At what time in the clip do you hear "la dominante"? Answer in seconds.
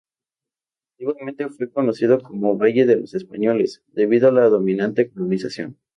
4.31-5.11